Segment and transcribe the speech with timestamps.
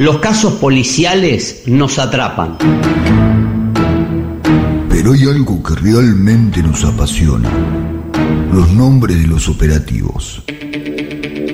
[0.00, 2.56] Los casos policiales nos atrapan.
[4.88, 7.50] Pero hay algo que realmente nos apasiona.
[8.50, 10.42] Los nombres de los operativos.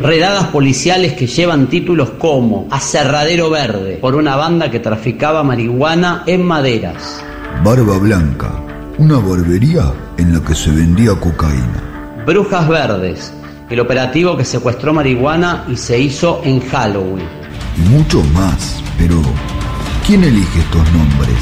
[0.00, 6.44] Redadas policiales que llevan títulos como Aserradero Verde por una banda que traficaba marihuana en
[6.44, 7.20] maderas.
[7.64, 8.52] Barba Blanca,
[8.98, 12.22] una barbería en la que se vendía cocaína.
[12.24, 13.32] Brujas Verdes,
[13.68, 17.26] el operativo que secuestró marihuana y se hizo en Halloween.
[17.76, 19.20] Y muchos más, pero
[20.06, 21.36] ¿quién elige estos nombres?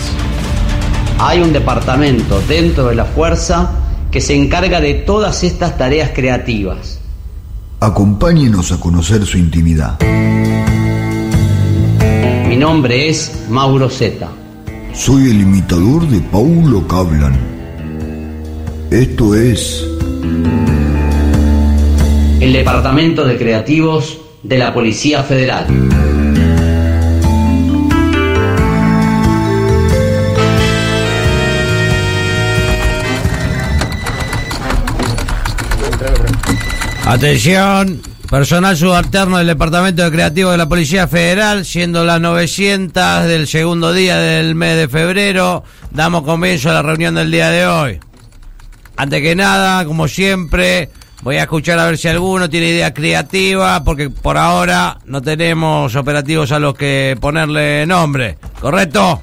[1.18, 3.72] Hay un departamento dentro de la fuerza
[4.10, 7.00] que se encarga de todas estas tareas creativas.
[7.80, 9.98] Acompáñenos a conocer su intimidad.
[12.48, 14.28] Mi nombre es Mauro Zeta.
[14.92, 17.36] Soy el imitador de Paulo Cablan.
[18.90, 19.84] Esto es
[22.44, 25.66] El Departamento de Creativos de la Policía Federal.
[37.06, 43.48] Atención, personal subalterno del Departamento de Creativo de la Policía Federal, siendo las 900 del
[43.48, 48.00] segundo día del mes de febrero, damos comienzo a la reunión del día de hoy.
[48.98, 50.90] Antes que nada, como siempre,
[51.24, 55.96] voy a escuchar a ver si alguno tiene idea creativa, porque por ahora no tenemos
[55.96, 58.38] operativos a los que ponerle nombre.
[58.60, 59.22] ¿Correcto?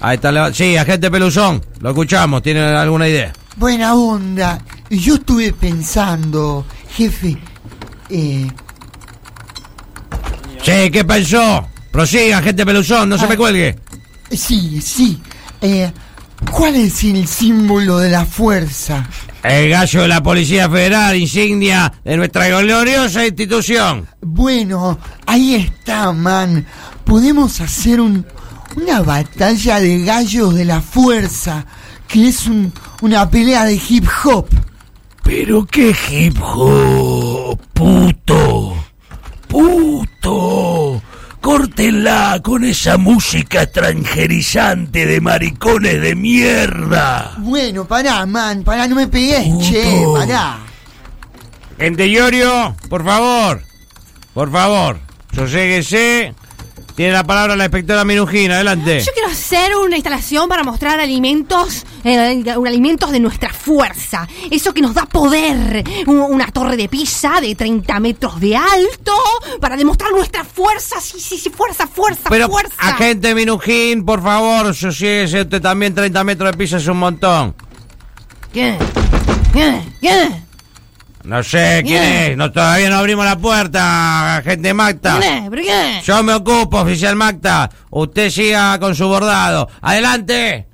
[0.00, 3.32] Ahí está, sí, agente Peluzón, lo escuchamos, ¿tiene alguna idea?
[3.56, 4.58] Buena onda.
[4.90, 7.36] Yo estuve pensando, jefe,
[8.10, 8.46] eh,
[10.62, 11.66] Sí, ¿qué pensó?
[11.92, 13.28] Prosiga, agente Peluzón, no se Ah.
[13.28, 13.76] me cuelgue.
[14.30, 15.20] sí, sí,
[15.60, 15.90] eh,
[16.50, 19.06] ¿cuál es el símbolo de la fuerza?
[19.48, 24.06] El gallo de la Policía Federal, insignia de nuestra gloriosa institución.
[24.20, 26.66] Bueno, ahí está, man.
[27.04, 28.26] Podemos hacer un,
[28.76, 31.64] una batalla de gallos de la fuerza,
[32.08, 34.48] que es un- una pelea de hip hop.
[35.22, 38.74] Pero qué hip hop, puto,
[39.46, 41.02] puto.
[42.42, 47.34] Con esa música extranjerizante de maricones de mierda.
[47.38, 50.12] Bueno, pará, man, pará, no me pegues, che, Puto.
[50.14, 50.58] pará.
[51.76, 53.60] Gente Iorio, por favor,
[54.32, 55.00] por favor,
[55.34, 56.32] soséguese.
[56.94, 59.00] Tiene la palabra la inspectora Minujina, adelante.
[59.00, 64.26] Yo quiero hacer una instalación para mostrar alimentos, eh, un alimentos de nuestra fuerza.
[64.50, 65.84] Eso que nos da poder.
[66.06, 69.12] Un- una torre de pizza de 30 metros de alto
[69.60, 71.00] para demostrar nuestra fuerza.
[71.00, 72.74] Sí, sí, sí, fuerza, fuerza, Pero, fuerza.
[72.78, 77.54] agente Minujín, por favor, soséguese usted también, 30 metros de piso es un montón.
[78.52, 78.76] ¿Qué?
[79.52, 79.82] ¿Qué?
[80.00, 80.28] ¿Qué?
[81.24, 85.18] No sé quién es, no, todavía no abrimos la puerta, agente Magda.
[85.18, 85.50] ¿Quién es?
[85.50, 86.00] ¿Pero qué?
[86.04, 87.68] Yo me ocupo, oficial Magda.
[87.90, 89.68] Usted siga con su bordado.
[89.80, 90.68] ¡Adelante!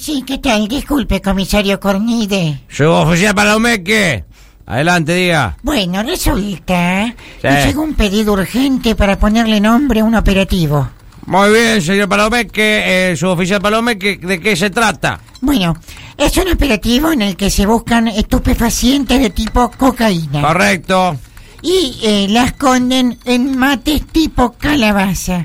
[0.00, 0.68] Sí, ¿qué tal?
[0.68, 2.60] Disculpe, comisario Cornide.
[2.68, 4.24] Su oficial Palomeque.
[4.64, 5.56] Adelante, diga.
[5.62, 7.14] Bueno, resulta Sí.
[7.42, 10.88] que llegó un pedido urgente para ponerle nombre a un operativo.
[11.26, 13.10] Muy bien, señor Palomeque.
[13.12, 15.20] Eh, su oficial Palomeque, ¿de qué se trata?
[15.40, 15.76] Bueno,
[16.16, 21.16] es un operativo en el que se buscan estupefacientes de tipo cocaína Correcto.
[21.60, 25.44] y eh, la esconden en mates tipo calabaza.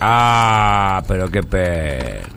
[0.00, 2.31] Ah, pero qué pena.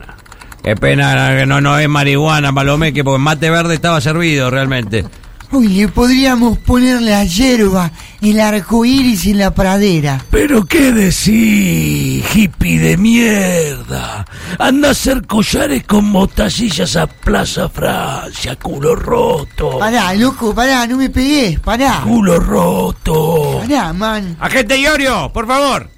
[0.66, 5.04] Qué pena que no, no es marihuana, Palomeque, porque mate verde estaba servido realmente.
[5.52, 10.20] Uy, le podríamos poner la hierba, el arco iris y la pradera.
[10.28, 14.24] Pero qué decís, hippie de mierda.
[14.58, 19.78] Anda a hacer collares con mostacillas a Plaza Francia, culo roto.
[19.78, 22.00] Pará, loco, pará, no me pegues, pará.
[22.02, 23.60] Culo roto.
[23.60, 24.36] Pará, man.
[24.40, 25.88] Agente Iorio, por favor.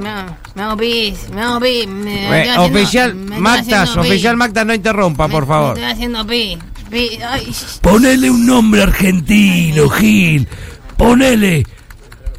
[0.00, 1.86] Me hago- me hago pis, me hago pis.
[1.86, 4.10] me Eh, haciendo- oficial me Magdas, haciendo pis.
[4.10, 5.74] oficial Magdas, no interrumpa, Me- por favor.
[5.74, 6.58] Me estoy haciendo pis.
[6.90, 7.18] pis.
[7.22, 10.48] Ay, Ponele un nombre argentino, Gil.
[10.96, 11.64] Ponele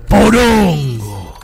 [0.08, 1.38] Porongo.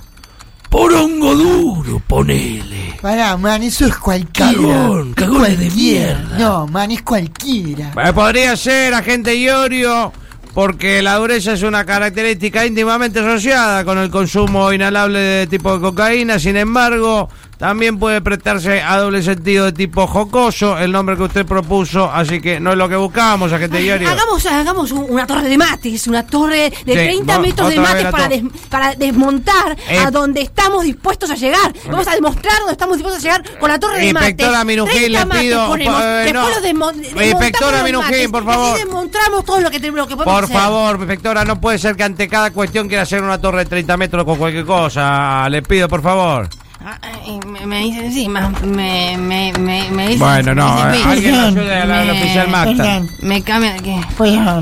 [0.69, 2.95] Porongo duro, ponele.
[3.01, 4.51] Pará, man, eso es cualquiera.
[4.53, 6.37] Cagón, Es cagones de mierda.
[6.39, 7.91] No, man, es cualquiera.
[8.03, 10.11] Eh, Podría ser agente Iorio,
[10.53, 15.81] porque la dureza es una característica íntimamente asociada con el consumo inhalable de tipo de
[15.81, 16.37] cocaína.
[16.37, 17.29] Sin embargo,
[17.63, 22.41] También puede prestarse a doble sentido de tipo jocoso, el nombre que usted propuso, así
[22.41, 24.09] que no es lo que buscábamos, agente diario.
[24.09, 27.79] Hagamos, hagamos un- una torre de mates, una torre de Sí, 30 vos- metros de
[27.79, 29.97] mates para, des- para desmontar Eh.
[29.97, 31.71] a donde estamos dispuestos a llegar.
[31.89, 34.29] Vamos a demostrar dónde estamos dispuestos a llegar con la torre de mates.
[34.31, 36.49] Inspectora Minujín, 30 le mates pido, ponemos, eh, no.
[36.49, 38.75] los Inspectora Minujín, por favor.
[38.75, 40.57] así demostramos todo lo que, tenemos- lo que podemos Por hacer.
[40.57, 43.95] favor, inspectora, no puede ser que ante cada cuestión quiera hacer una torre de 30
[43.95, 45.47] metros con cualquier cosa.
[45.49, 46.49] Le pido, por favor.
[46.81, 50.19] Ah, eh, Me, me dicen encima, me, me, me, me dicen...
[50.19, 52.47] Bueno, no, me eh, dicen- alguien ayude al me- oficial.
[52.77, 53.77] Perdón, Me cambia...
[53.77, 54.01] ¿qué?
[54.17, 54.61] pues ah,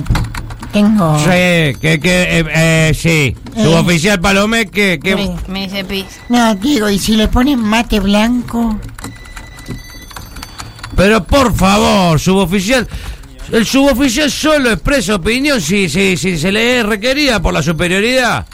[0.72, 1.18] tengo...
[1.20, 1.26] Sí,
[1.82, 3.36] que, que, eh, eh, sí.
[3.56, 5.18] Suboficial Palomeque, que...
[5.18, 5.30] Sí.
[5.48, 6.06] Me dice pis.
[6.30, 8.80] No, digo, ¿y si le ponen mate blanco?
[10.96, 12.88] Pero por favor, suboficial...
[13.52, 18.46] El suboficial solo expresa opinión si, si, si se le es requerida por la superioridad.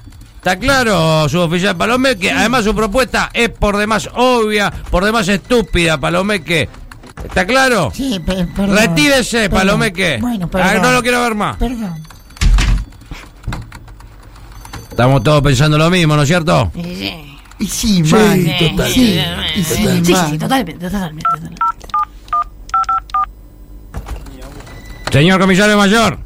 [0.47, 2.31] ¿Está claro, suboficial Palomeque?
[2.31, 6.69] Además su propuesta es por demás obvia, por demás estúpida, Palomeque.
[7.21, 7.91] ¿Está claro?
[7.93, 8.77] Sí, pe- perdón.
[8.77, 9.57] Retírese, Perdón.
[9.59, 10.19] Palomeque.
[10.21, 10.81] Bueno, Ah, perdón.
[10.83, 11.57] no lo quiero ver más.
[11.57, 12.01] Perdón.
[14.89, 16.71] Estamos todos pensando lo mismo, ¿no es cierto?
[16.73, 17.23] Sí, sí.
[17.59, 18.05] Sí, Sí,
[18.69, 18.91] total.
[18.93, 19.19] Sí,
[19.55, 20.29] y sí, Sí, sí, man.
[20.31, 21.61] sí, totalmente, totalmente, totalmente.
[25.11, 26.19] Señor comisario mayor.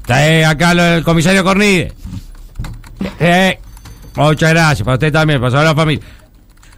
[0.00, 1.92] Está acá lo- el comisario Cornide.
[3.24, 3.58] Eh,
[4.16, 6.04] muchas gracias, para usted también, para toda la familia.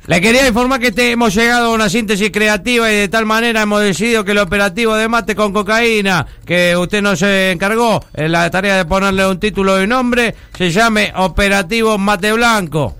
[0.06, 3.62] Le quería informar que este- hemos llegado a una síntesis creativa y de tal manera
[3.62, 8.50] hemos decidido que el operativo de mate con cocaína, que usted nos encargó en la
[8.50, 12.99] tarea de ponerle un título y nombre, se llame Operativo Mate Blanco.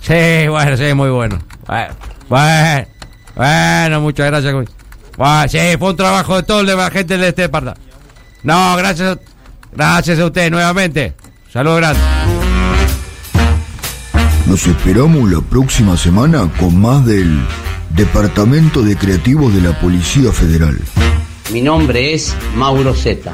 [0.00, 1.40] Sí, bueno, sí, muy bueno.
[2.28, 2.86] Bueno,
[3.34, 4.54] bueno, muchas gracias.
[5.16, 7.82] Bueno, sí, fue un trabajo de todo el de la gente de este departamento.
[8.44, 9.18] No, gracias,
[9.72, 11.14] gracias a usted nuevamente.
[11.52, 12.02] Saludos grandes.
[14.46, 17.40] Nos esperamos la próxima semana con más del
[17.90, 20.78] Departamento de Creativos de la Policía Federal.
[21.50, 23.32] Mi nombre es Mauro Zeta.